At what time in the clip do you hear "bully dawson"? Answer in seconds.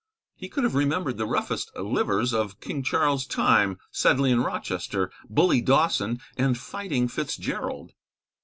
5.29-6.19